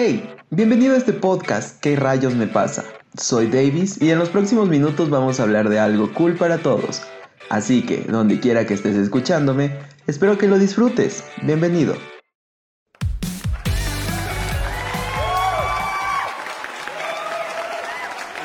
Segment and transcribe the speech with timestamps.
[0.00, 2.84] Hey, bienvenido a este podcast ¿Qué rayos me pasa?
[3.16, 7.02] Soy Davis y en los próximos minutos vamos a hablar de algo cool para todos.
[7.50, 9.76] Así que, donde quiera que estés escuchándome,
[10.06, 11.24] espero que lo disfrutes.
[11.42, 11.96] Bienvenido.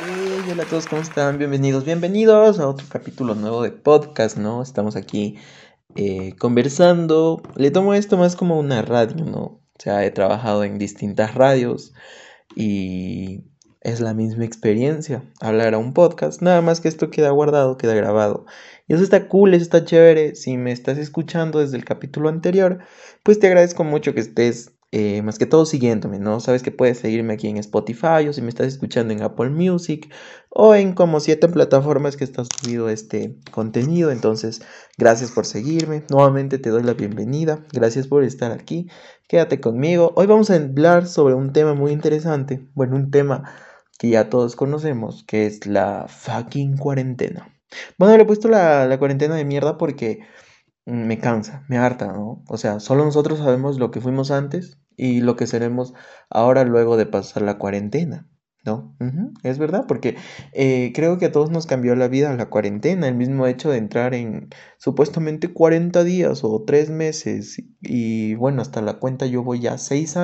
[0.08, 1.38] Hey, hola a todos, ¿cómo están?
[1.38, 4.64] Bienvenidos, bienvenidos a otro capítulo nuevo de podcast, ¿no?
[4.64, 5.38] Estamos aquí
[5.94, 7.44] eh, conversando.
[7.56, 9.62] Le tomo esto más como una radio, ¿no?
[9.84, 11.93] Sea, he trabajado en distintas radios
[12.55, 13.43] y
[13.82, 17.93] es la misma experiencia hablar a un podcast, nada más que esto queda guardado, queda
[17.93, 18.46] grabado.
[18.88, 20.36] Y eso está cool, eso está chévere.
[20.36, 22.79] Si me estás escuchando desde el capítulo anterior,
[23.24, 26.39] pues te agradezco mucho que estés eh, más que todo siguiéndome, ¿no?
[26.39, 30.14] Sabes que puedes seguirme aquí en Spotify o si me estás escuchando en Apple Music
[30.52, 34.11] o en como siete plataformas que está subido este contenido.
[34.11, 34.61] Entonces,
[34.95, 36.03] gracias por seguirme.
[36.11, 37.66] Nuevamente te doy la bienvenida.
[37.73, 38.88] Gracias por estar aquí.
[39.28, 40.14] Quédate conmigo.
[40.16, 42.64] Hoy vamos a hablar sobre un tema muy interesante.
[42.75, 43.52] Bueno, un tema
[43.97, 47.52] que ya todos conocemos, que es la fucking cuarentena.
[47.97, 50.19] Bueno, le he puesto la, la cuarentena de mierda porque
[50.86, 52.44] me cansa, me harta, ¿no?
[52.48, 55.94] O sea, solo nosotros sabemos lo que fuimos antes y lo que seremos
[56.30, 58.28] ahora luego de pasar la cuarentena.
[58.64, 58.95] ¿No?
[59.44, 60.16] es verdad, porque
[60.53, 63.78] eh, creo que a todos nos cambió la vida la cuarentena, el mismo hecho de
[63.78, 69.59] entrar en supuestamente 40 días o 3 meses y bueno, hasta la cuenta yo voy
[69.59, 70.16] ya 6,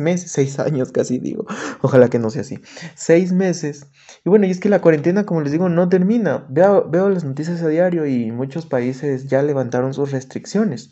[0.00, 1.46] meses, 6 años casi digo,
[1.82, 2.58] ojalá que no sea así,
[2.96, 3.86] 6 meses.
[4.24, 6.46] Y bueno, y es que la cuarentena, como les digo, no termina.
[6.50, 10.90] Veo, veo las noticias a diario y muchos países ya levantaron sus restricciones.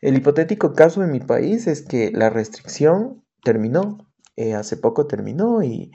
[0.00, 3.98] El hipotético caso de mi país es que la restricción terminó,
[4.36, 5.92] eh, hace poco terminó y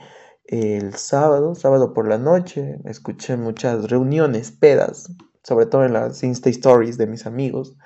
[0.48, 6.50] el sábado, sábado por la noche, escuché muchas reuniones, pedas, sobre todo en las Insta
[6.50, 7.76] Stories de mis amigos,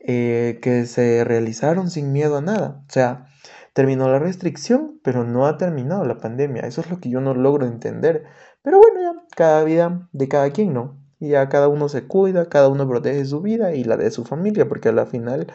[0.00, 2.82] eh, que se realizaron sin miedo a nada.
[2.88, 3.26] O sea,
[3.72, 6.62] terminó la restricción, pero no ha terminado la pandemia.
[6.62, 8.24] Eso es lo que yo no logro entender.
[8.62, 10.98] Pero bueno, ya, cada vida de cada quien, ¿no?
[11.18, 14.24] Y ya cada uno se cuida, cada uno protege su vida y la de su
[14.24, 15.52] familia, porque a la final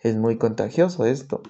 [0.00, 1.42] es muy contagioso esto.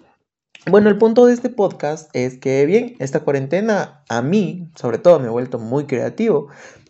[0.69, 5.21] Bueno, el punto de este podcast es que, bien, esta cuarentena a mí, sobre todo,
[5.21, 6.49] me ha vuelto muy creativo.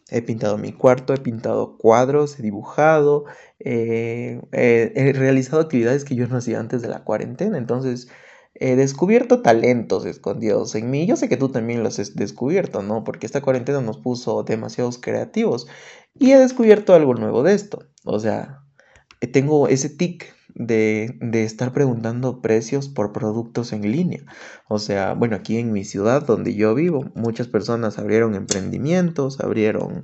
[0.09, 3.27] He pintado mi cuarto, he pintado cuadros, he dibujado,
[3.59, 7.59] eh, he realizado actividades que yo no hacía antes de la cuarentena.
[7.59, 8.09] Entonces,
[8.55, 11.07] he descubierto talentos escondidos en mí.
[11.07, 13.05] Yo sé que tú también los has descubierto, ¿no?
[13.05, 15.67] Porque esta cuarentena nos puso demasiados creativos.
[16.19, 17.85] Y he descubierto algo nuevo de esto.
[18.07, 18.63] O sea,
[19.33, 24.25] tengo ese tic de, estar preguntando precios por productos en línea.
[24.69, 30.03] O sea, bueno, aquí en mi ciudad donde yo vivo, muchas personas abrieron emprendimientos, abrieron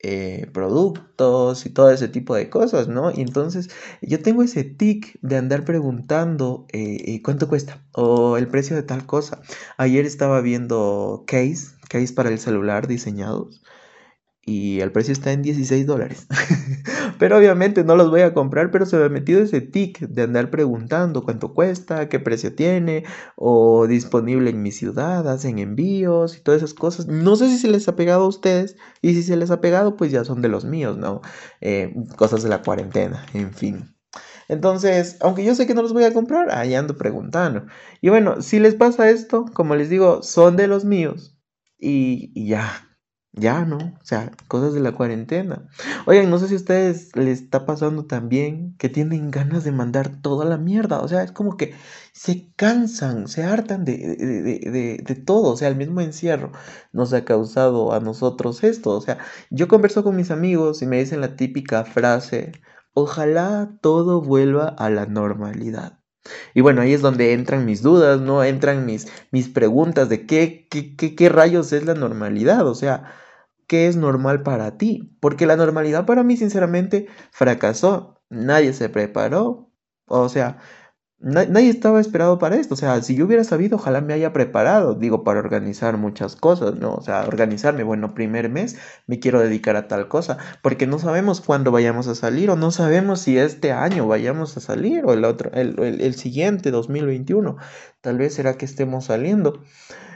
[0.00, 3.10] eh, productos y todo ese tipo de cosas, ¿no?
[3.10, 3.70] Y entonces
[4.02, 8.82] yo tengo ese tic de andar preguntando eh, eh, cuánto cuesta o el precio de
[8.82, 9.40] tal cosa.
[9.78, 13.62] Ayer estaba viendo case, case para el celular diseñados
[14.46, 16.26] y el precio está en 16 dólares.
[17.18, 20.22] pero obviamente no los voy a comprar, pero se me ha metido ese tic de
[20.22, 23.04] andar preguntando cuánto cuesta, qué precio tiene,
[23.36, 27.06] o disponible en mi ciudad, hacen envíos y todas esas cosas.
[27.06, 29.96] No sé si se les ha pegado a ustedes, y si se les ha pegado,
[29.96, 31.22] pues ya son de los míos, ¿no?
[31.60, 33.94] Eh, cosas de la cuarentena, en fin.
[34.48, 37.66] Entonces, aunque yo sé que no los voy a comprar, ahí ando preguntando.
[38.02, 41.38] Y bueno, si les pasa esto, como les digo, son de los míos.
[41.78, 42.93] Y, y ya,
[43.36, 43.78] ya, ¿no?
[43.78, 45.68] O sea, cosas de la cuarentena.
[46.06, 50.20] Oigan, no sé si a ustedes les está pasando también que tienen ganas de mandar
[50.22, 51.00] toda la mierda.
[51.00, 51.74] O sea, es como que
[52.12, 55.52] se cansan, se hartan de, de, de, todo.
[55.52, 56.52] O sea, el mismo encierro
[56.92, 58.90] nos ha causado a nosotros esto.
[58.90, 59.18] O sea,
[59.50, 62.52] yo converso con mis amigos y me dicen la típica frase,
[62.94, 65.98] ojalá todo vuelva a la normalidad.
[66.54, 68.44] Y bueno, ahí es donde entran mis dudas, ¿no?
[68.44, 72.66] Entran mis, mis preguntas de qué, qué, qué, qué rayos es la normalidad.
[72.66, 73.12] O sea,
[73.66, 75.16] qué es normal para ti.
[75.20, 78.20] Porque la normalidad para mí, sinceramente, fracasó.
[78.30, 79.70] Nadie se preparó.
[80.06, 80.58] O sea,
[81.24, 82.74] nadie estaba esperado para esto.
[82.74, 86.76] O sea, si yo hubiera sabido, ojalá me haya preparado, digo, para organizar muchas cosas,
[86.76, 86.94] ¿no?
[86.94, 88.76] O sea, organizarme, bueno, primer mes
[89.06, 92.70] me quiero dedicar a tal cosa, porque no sabemos cuándo vayamos a salir o no
[92.70, 97.56] sabemos si este año vayamos a salir o el otro, el, el, el siguiente, 2021.
[98.00, 99.62] Tal vez será que estemos saliendo.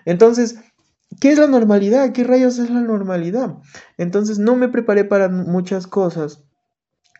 [0.04, 0.58] Entonces,
[1.20, 2.12] ¿Qué es la normalidad?
[2.12, 3.56] ¿Qué rayos es la normalidad?
[3.96, 6.44] Entonces no me preparé para muchas cosas,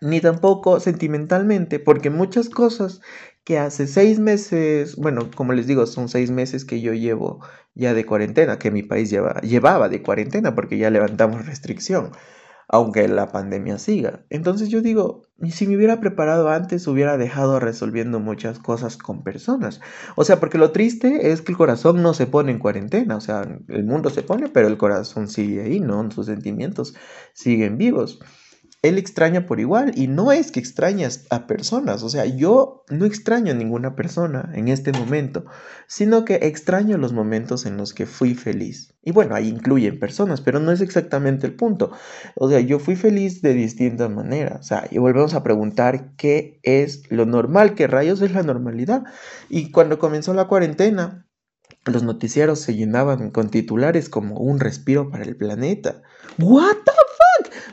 [0.00, 3.00] ni tampoco sentimentalmente, porque muchas cosas
[3.44, 7.40] que hace seis meses, bueno, como les digo, son seis meses que yo llevo
[7.75, 12.12] ya de cuarentena, que mi país lleva, llevaba de cuarentena porque ya levantamos restricción.
[12.69, 14.25] Aunque la pandemia siga.
[14.31, 19.81] Entonces yo digo, si me hubiera preparado antes, hubiera dejado resolviendo muchas cosas con personas.
[20.17, 23.20] O sea, porque lo triste es que el corazón no se pone en cuarentena, o
[23.20, 26.11] sea, el mundo se pone, pero el corazón sigue ahí, ¿no?
[26.11, 26.94] Sus sentimientos
[27.32, 28.20] siguen vivos
[28.82, 33.06] él extraña por igual y no es que extrañas a personas, o sea, yo no
[33.06, 35.44] extraño a ninguna persona en este momento,
[35.88, 38.94] sino que extraño los momentos en los que fui feliz.
[39.02, 41.90] Y bueno, ahí incluyen personas, pero no es exactamente el punto.
[42.36, 44.60] O sea, yo fui feliz de distintas maneras.
[44.60, 49.04] O sea, y volvemos a preguntar qué es lo normal, qué rayos es la normalidad.
[49.48, 51.26] Y cuando comenzó la cuarentena,
[51.86, 56.02] los noticieros se llenaban con titulares como un respiro para el planeta.
[56.38, 57.07] ¿What the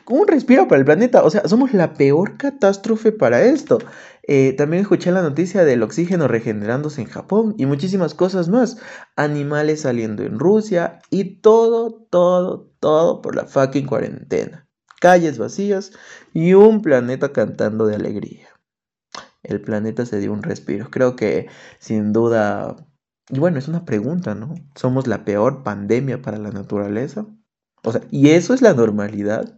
[0.07, 1.23] un respiro para el planeta.
[1.23, 3.79] O sea, somos la peor catástrofe para esto.
[4.27, 8.77] Eh, también escuché la noticia del oxígeno regenerándose en Japón y muchísimas cosas más.
[9.15, 14.67] Animales saliendo en Rusia y todo, todo, todo por la fucking cuarentena.
[14.99, 15.91] Calles vacías
[16.33, 18.47] y un planeta cantando de alegría.
[19.43, 20.89] El planeta se dio un respiro.
[20.89, 21.47] Creo que
[21.79, 22.75] sin duda...
[23.29, 24.53] Y bueno, es una pregunta, ¿no?
[24.75, 27.25] ¿Somos la peor pandemia para la naturaleza?
[27.83, 29.55] O sea, ¿y eso es la normalidad?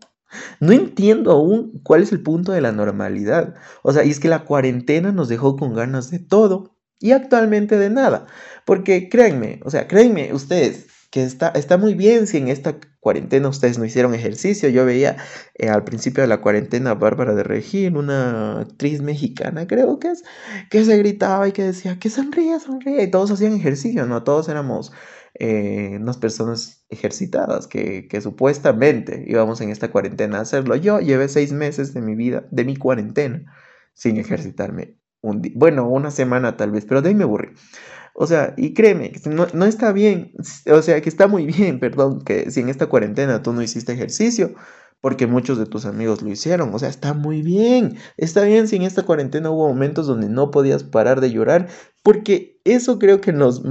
[0.59, 3.55] No entiendo aún cuál es el punto de la normalidad.
[3.83, 7.77] O sea, y es que la cuarentena nos dejó con ganas de todo y actualmente
[7.77, 8.27] de nada.
[8.65, 13.47] Porque créanme, o sea, créanme ustedes que está, está muy bien si en esta cuarentena
[13.47, 14.67] ustedes no hicieron ejercicio.
[14.69, 15.17] Yo veía
[15.55, 20.09] eh, al principio de la cuarentena a Bárbara de Regil, una actriz mexicana creo que
[20.09, 20.23] es,
[20.69, 23.03] que se gritaba y que decía que sonríe, sonríe.
[23.03, 24.23] Y todos hacían ejercicio, ¿no?
[24.23, 24.91] Todos éramos
[25.39, 30.75] eh, unas personas ejercitadas que, supuestamente íbamos en esta cuarentena a hacerlo.
[30.75, 33.45] Yo llevé seis meses de mi vida, de mi cuarentena,
[33.93, 34.95] sin ejercitarme.
[35.21, 37.49] Un bueno, una semana tal vez, pero de ahí me aburrí.
[38.15, 40.33] O sea, y créeme, no, no está bien,
[40.71, 43.93] o sea, que está muy bien, perdón, que si en esta cuarentena tú no hiciste
[43.93, 44.55] ejercicio,
[45.01, 46.73] porque muchos de tus amigos lo hicieron.
[46.73, 47.97] O sea, está muy bien.
[48.17, 51.67] Está bien si en esta cuarentena hubo momentos donde no podías parar de llorar,
[52.03, 53.63] porque eso creo que nos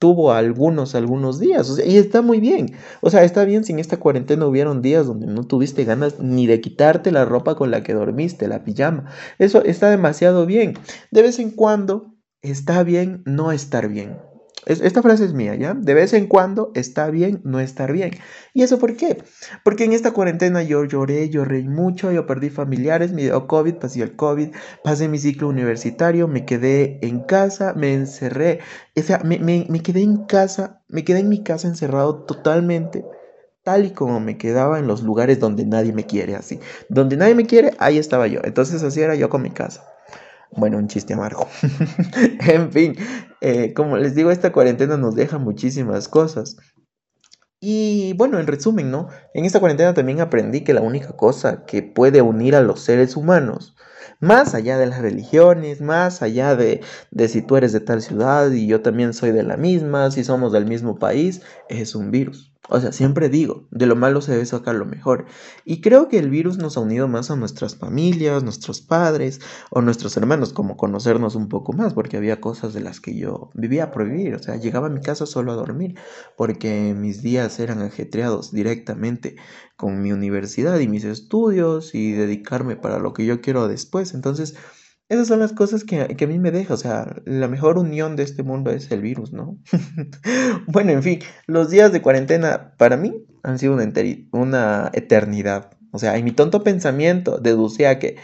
[0.00, 1.78] tuvo algunos, algunos días.
[1.86, 2.72] Y está muy bien.
[3.02, 6.46] O sea, está bien si en esta cuarentena hubieron días donde no tuviste ganas ni
[6.46, 9.04] de quitarte la ropa con la que dormiste, la pijama.
[9.38, 10.74] Eso está demasiado bien.
[11.10, 14.29] De vez en cuando está bien no estar bien
[14.66, 15.74] esta frase es mía, ¿ya?
[15.74, 18.12] De vez en cuando está bien no estar bien.
[18.52, 19.22] ¿Y eso por qué?
[19.64, 24.02] Porque en esta cuarentena yo lloré, lloré mucho, yo perdí familiares, me dio COVID, pasé
[24.02, 24.50] el COVID,
[24.84, 28.60] pasé mi ciclo universitario, me quedé en casa, me encerré,
[28.96, 33.04] o sea, me, me quedé en casa, me quedé en mi casa encerrado totalmente
[33.62, 36.60] tal y como me quedaba en los lugares donde nadie me quiere, así.
[36.88, 38.40] Donde nadie me quiere, ahí estaba yo.
[38.44, 39.84] Entonces así era yo con mi casa.
[40.52, 41.46] Bueno, un chiste amargo.
[42.48, 42.96] en fin,
[43.40, 46.56] eh, como les digo, esta cuarentena nos deja muchísimas cosas.
[47.60, 49.08] Y bueno, en resumen, ¿no?
[49.34, 53.16] En esta cuarentena también aprendí que la única cosa que puede unir a los seres
[53.16, 53.76] humanos,
[54.18, 58.50] más allá de las religiones, más allá de, de si tú eres de tal ciudad
[58.50, 62.49] y yo también soy de la misma, si somos del mismo país, es un virus.
[62.70, 65.26] O sea, siempre digo, de lo malo se debe sacar lo mejor.
[65.64, 69.40] Y creo que el virus nos ha unido más a nuestras familias, nuestros padres
[69.70, 73.50] o nuestros hermanos, como conocernos un poco más, porque había cosas de las que yo
[73.54, 74.34] vivía prohibir.
[74.34, 75.96] O sea, llegaba a mi casa solo a dormir,
[76.36, 79.36] porque mis días eran ajetreados directamente
[79.76, 84.14] con mi universidad y mis estudios y dedicarme para lo que yo quiero después.
[84.14, 84.54] Entonces,
[85.10, 88.22] esas son las cosas que, a mí me deja, o sea, la mejor unión de
[88.22, 89.58] este mundo es el virus, ¿no?
[90.68, 91.18] bueno, en fin,
[91.48, 93.92] los días de cuarentena para mí han sido una,
[94.30, 95.72] una eternidad.
[95.90, 98.18] O sea, en mi tonto pensamiento deducía que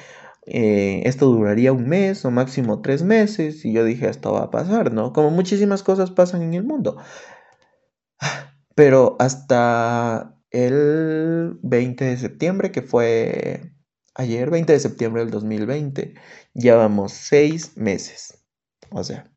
[0.47, 4.51] eh, esto duraría un mes o máximo tres meses y yo dije, esto va a
[4.53, 5.13] pasar, ¿no?
[5.13, 6.99] Como muchísimas cosas pasan en el mundo.
[8.77, 13.73] Pero hasta el 20 de septiembre, que fue
[14.17, 16.15] ayer, 20 de septiembre del 2020,
[16.55, 18.45] llevamos seis meses.
[18.91, 19.31] O sea,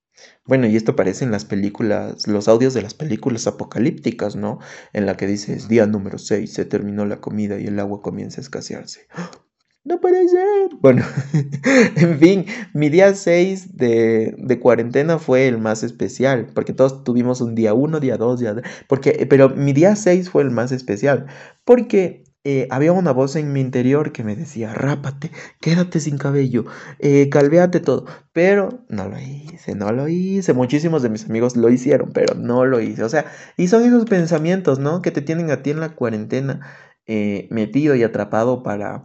[0.45, 4.59] bueno, y esto aparece en las películas, los audios de las películas apocalípticas, ¿no?
[4.93, 8.41] En la que dices, día número 6, se terminó la comida y el agua comienza
[8.41, 9.07] a escasearse.
[9.85, 10.69] No puede ser.
[10.81, 11.03] Bueno,
[11.95, 17.39] en fin, mi día 6 de, de, cuarentena fue el más especial, porque todos tuvimos
[17.39, 20.73] un día 1, día 2, día 3, porque, pero mi día 6 fue el más
[20.73, 21.27] especial,
[21.63, 26.65] porque eh, había una voz en mi interior que me decía, rápate, quédate sin cabello,
[26.99, 28.05] eh, calvéate todo.
[28.31, 30.53] Pero no lo hice, no lo hice.
[30.53, 33.03] Muchísimos de mis amigos lo hicieron, pero no lo hice.
[33.03, 33.25] O sea,
[33.57, 35.01] y son esos pensamientos, ¿no?
[35.01, 36.61] Que te tienen a ti en la cuarentena
[37.05, 39.03] eh, metido y atrapado para...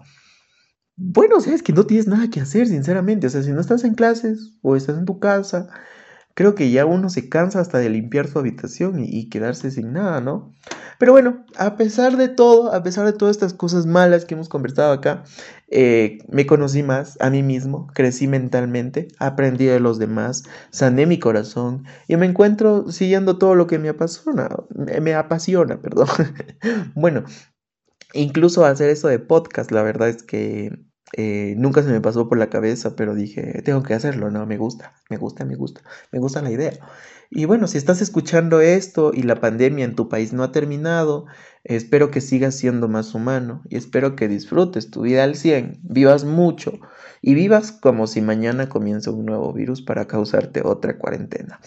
[0.96, 3.26] Bueno, o sea, es que no tienes nada que hacer, sinceramente.
[3.26, 5.68] O sea, si no estás en clases o estás en tu casa,
[6.34, 10.20] creo que ya uno se cansa hasta de limpiar su habitación y, quedarse sin nada,
[10.20, 10.52] ¿no?
[10.98, 14.48] Pero bueno, a pesar de todo, a pesar de todas estas cosas malas que hemos
[14.48, 15.24] conversado acá,
[15.68, 21.18] eh, me conocí más a mí mismo, crecí mentalmente, aprendí de los demás, sané mi
[21.18, 26.08] corazón y me encuentro siguiendo todo lo que me apasiona, me apasiona, perdón.
[26.94, 27.24] bueno,
[28.12, 30.70] incluso hacer eso de podcast, la verdad es que
[31.16, 34.46] eh, nunca se me pasó por la cabeza, pero dije, tengo que hacerlo, ¿no?
[34.46, 36.72] Me gusta, me gusta, me gusta, me gusta la idea.
[37.30, 41.26] Y bueno, si estás escuchando esto y la pandemia en tu país no ha terminado,
[41.62, 46.24] espero que sigas siendo más humano y espero que disfrutes tu vida al 100, vivas
[46.24, 46.80] mucho
[47.22, 51.60] y vivas como si mañana comienza un nuevo virus para causarte otra cuarentena.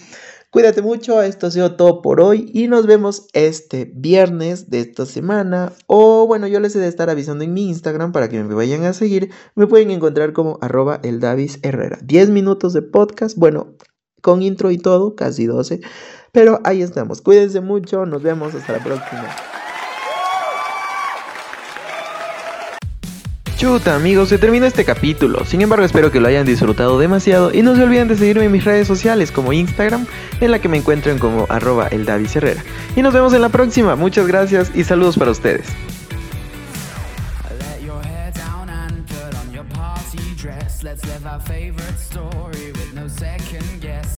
[0.49, 5.05] Cuídate mucho, esto ha sido todo por hoy y nos vemos este viernes de esta
[5.05, 5.73] semana.
[5.87, 8.85] O bueno, yo les he de estar avisando en mi Instagram para que me vayan
[8.85, 9.29] a seguir.
[9.55, 11.99] Me pueden encontrar como arroba el Davis Herrera.
[12.01, 13.75] 10 minutos de podcast, bueno,
[14.21, 15.81] con intro y todo, casi 12.
[16.31, 17.21] Pero ahí estamos.
[17.21, 19.27] Cuídense mucho, nos vemos hasta la próxima.
[23.57, 25.43] Chuta amigos, se termina este capítulo.
[25.43, 28.51] Sin embargo, espero que lo hayan disfrutado demasiado y no se olviden de seguirme en
[28.51, 30.05] mis redes sociales como Instagram,
[30.39, 32.63] en la que me encuentran como arroba el Herrera.
[32.95, 33.95] Y nos vemos en la próxima.
[33.95, 35.65] Muchas gracias y saludos para ustedes.